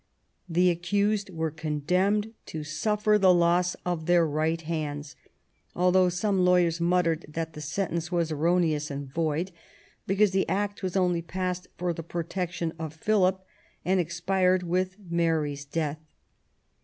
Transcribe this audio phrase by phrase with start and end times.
[0.49, 5.15] The accused were condemned to suffer the loss of their right hands,"
[5.75, 8.09] though some lawyers muttered that 172 QUEEN ELIZABETH.
[8.09, 9.51] the sentence was erroneous and void,
[10.07, 13.45] because the Act was only passed for the protection of Philip,
[13.85, 15.99] and expired with Mary's death.